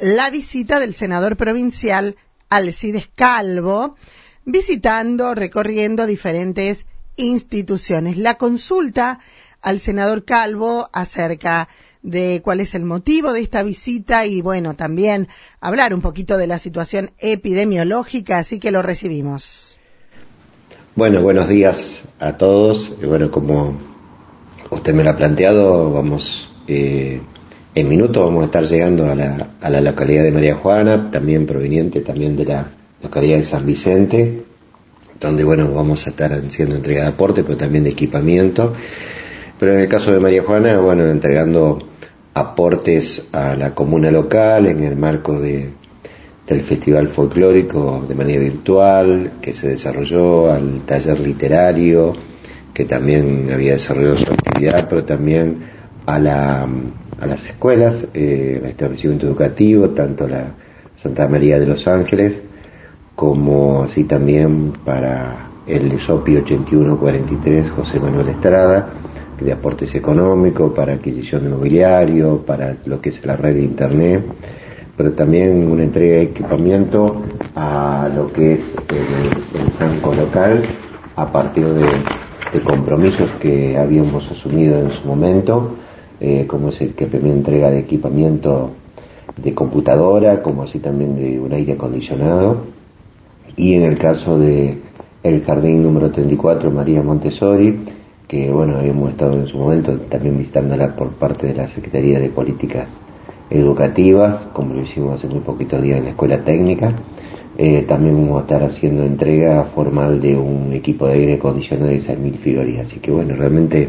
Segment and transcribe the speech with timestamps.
[0.00, 2.16] la visita del senador provincial
[2.48, 3.96] Alcides Calvo,
[4.44, 6.86] visitando, recorriendo diferentes
[7.16, 8.16] instituciones.
[8.16, 9.20] La consulta
[9.60, 11.68] al senador Calvo acerca
[12.02, 15.28] de cuál es el motivo de esta visita y bueno, también
[15.60, 19.78] hablar un poquito de la situación epidemiológica, así que lo recibimos.
[20.94, 22.92] Bueno, buenos días a todos.
[23.04, 23.76] Bueno, como
[24.70, 27.20] usted me lo ha planteado, vamos eh,
[27.74, 31.46] en minutos vamos a estar llegando a la, a la localidad de María Juana, también
[31.46, 32.66] proveniente también de la
[33.02, 34.42] localidad de San Vicente,
[35.20, 38.72] donde bueno vamos a estar haciendo entrega de aporte, pero también de equipamiento.
[39.58, 41.78] Pero en el caso de María Juana, bueno, entregando
[42.34, 45.70] aportes a la comuna local en el marco de,
[46.46, 52.12] del Festival Folclórico de manera virtual que se desarrolló, al taller literario
[52.72, 55.66] que también había desarrollado su actividad, pero también
[56.06, 56.68] a, la,
[57.20, 60.54] a las escuelas, eh, establecimiento educativo, tanto la
[60.96, 62.42] Santa María de los Ángeles
[63.14, 68.90] como así también para el SOPI 8143 José Manuel Estrada,
[69.40, 74.24] de aportes económicos, para adquisición de mobiliario, para lo que es la red de Internet,
[74.96, 77.22] pero también una entrega de equipamiento
[77.56, 80.62] a lo que es el, el Sanco local
[81.16, 81.86] a partir de,
[82.52, 85.74] de, compromisos que habíamos asumido en su momento,
[86.20, 88.70] eh, como es el que primera entrega de equipamiento
[89.36, 92.64] de computadora, como así también de un aire acondicionado,
[93.56, 94.78] y en el caso de
[95.22, 97.78] el jardín número 34 María Montessori,
[98.26, 102.28] que bueno, habíamos estado en su momento también visitándola por parte de la Secretaría de
[102.28, 102.88] Políticas
[103.50, 106.92] Educativas, como lo hicimos hace muy poquitos días en la Escuela Técnica.
[107.56, 112.00] Eh, también vamos a estar haciendo entrega formal de un equipo de aire acondicionado de
[112.00, 112.86] 6.000 figuras.
[112.86, 113.88] Así que bueno, realmente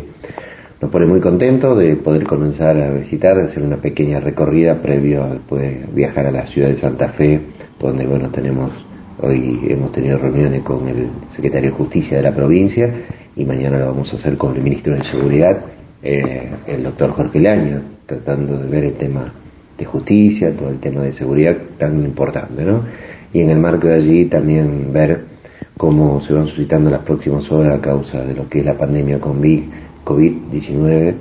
[0.82, 5.24] nos pone muy contentos de poder comenzar a visitar, de hacer una pequeña recorrida previo
[5.24, 7.42] a después viajar a la ciudad de Santa Fe,
[7.80, 8.72] donde bueno, tenemos
[9.22, 12.90] hoy hemos tenido reuniones con el secretario de Justicia de la provincia
[13.36, 15.66] y mañana lo vamos a hacer con el ministro de Seguridad,
[16.02, 19.34] eh, el doctor Jorge Laño, tratando de ver el tema
[19.78, 22.84] de justicia, todo el tema de seguridad tan importante, ¿no?
[23.34, 25.26] Y en el marco de allí también ver
[25.78, 29.20] cómo se van suscitando las próximas horas a causa de lo que es la pandemia
[30.10, 31.14] COVID-19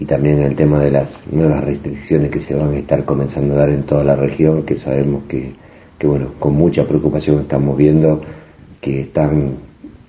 [0.00, 3.58] y también el tema de las nuevas restricciones que se van a estar comenzando a
[3.58, 5.54] dar en toda la región, que sabemos que,
[6.02, 8.20] bueno, con mucha preocupación estamos viendo
[8.80, 9.54] que están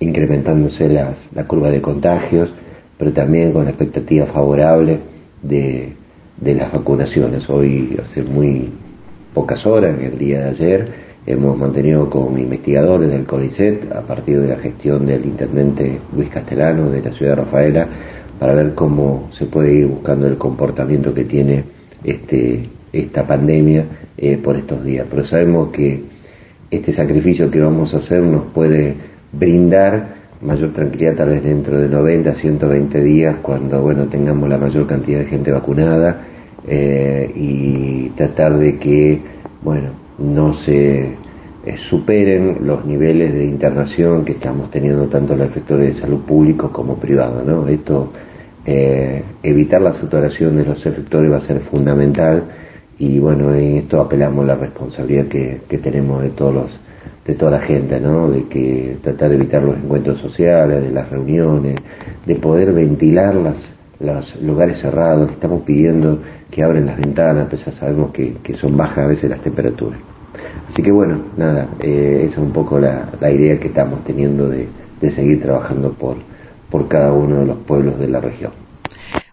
[0.00, 2.52] incrementándose las, la curva de contagios,
[2.98, 4.98] pero también con la expectativa favorable
[5.42, 5.92] de,
[6.36, 7.48] de las vacunaciones.
[7.48, 8.70] Hoy, hace muy
[9.32, 14.40] pocas horas, en el día de ayer, hemos mantenido con investigadores del CONICET, a partir
[14.40, 17.86] de la gestión del intendente Luis Castellano de la ciudad de Rafaela,
[18.40, 21.64] para ver cómo se puede ir buscando el comportamiento que tiene
[22.02, 23.84] este, esta pandemia
[24.16, 25.06] eh, por estos días.
[25.10, 26.02] Pero sabemos que
[26.70, 28.94] este sacrificio que vamos a hacer nos puede
[29.30, 34.56] brindar mayor tranquilidad tal vez dentro de 90 a 120 días cuando bueno tengamos la
[34.56, 36.22] mayor cantidad de gente vacunada
[36.66, 39.20] eh, y tratar de que
[39.62, 41.14] bueno no se
[41.64, 46.70] eh, superen los niveles de internación que estamos teniendo tanto los sectores de salud públicos
[46.70, 47.68] como privados ¿no?
[47.68, 48.12] esto
[48.64, 52.44] eh, evitar la saturación de los sectores va a ser fundamental
[52.98, 56.80] y bueno en esto apelamos la responsabilidad que, que tenemos de todos los
[57.24, 58.30] de toda la gente, ¿no?
[58.30, 61.76] De que tratar de evitar los encuentros sociales, de las reuniones,
[62.24, 63.62] de poder ventilar las,
[64.00, 66.20] los lugares cerrados, estamos pidiendo
[66.50, 69.98] que abren las ventanas, pues ya sabemos que, que son bajas a veces las temperaturas.
[70.68, 74.48] Así que bueno, nada, eh, esa es un poco la, la, idea que estamos teniendo
[74.48, 74.68] de,
[75.00, 76.16] de seguir trabajando por,
[76.70, 78.52] por cada uno de los pueblos de la región.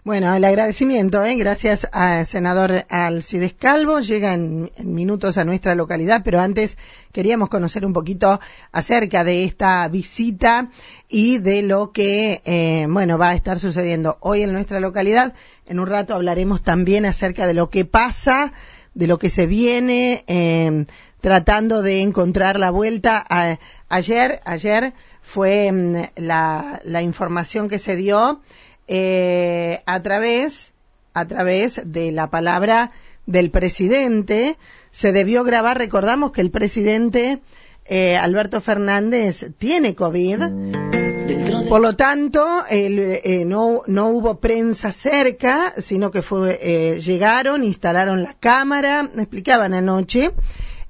[0.06, 1.34] Bueno, el agradecimiento, ¿eh?
[1.34, 3.98] gracias al senador Alcides Calvo.
[3.98, 6.78] Llega en, en, minutos a nuestra localidad, pero antes
[7.10, 8.38] queríamos conocer un poquito
[8.70, 10.70] acerca de esta visita
[11.08, 15.34] y de lo que, eh, bueno, va a estar sucediendo hoy en nuestra localidad.
[15.66, 18.52] En un rato hablaremos también acerca de lo que pasa,
[18.94, 20.86] de lo que se viene, eh,
[21.20, 23.24] tratando de encontrar la vuelta.
[23.28, 28.40] A, ayer, ayer fue mm, la, la información que se dio
[28.88, 30.72] eh, a través
[31.16, 32.92] a través de la palabra
[33.24, 34.58] del presidente
[34.90, 35.78] se debió grabar.
[35.78, 37.40] Recordamos que el presidente
[37.86, 40.42] eh, Alberto Fernández tiene COVID.
[41.68, 47.64] Por lo tanto el, eh, no, no hubo prensa cerca sino que fue eh, llegaron
[47.64, 50.30] instalaron la cámara me explicaban anoche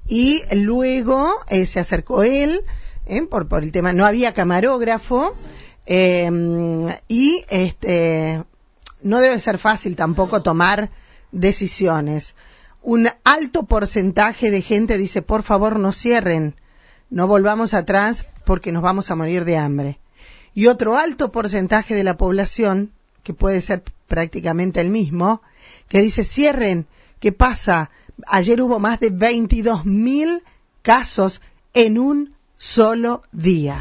[0.07, 2.61] y luego eh, se acercó él
[3.29, 3.93] por, por el tema.
[3.93, 5.33] No había camarógrafo
[5.89, 6.29] eh,
[7.07, 8.43] y este,
[9.01, 10.91] no debe ser fácil tampoco tomar
[11.31, 12.35] decisiones.
[12.81, 16.55] Un alto porcentaje de gente dice, por favor no cierren,
[17.09, 19.99] no volvamos atrás porque nos vamos a morir de hambre.
[20.53, 22.91] Y otro alto porcentaje de la población,
[23.23, 25.41] que puede ser prácticamente el mismo,
[25.87, 26.85] que dice, cierren,
[27.19, 27.91] ¿qué pasa?
[28.25, 30.43] Ayer hubo más de 22 mil
[30.81, 31.41] casos
[31.73, 33.75] en un solo día.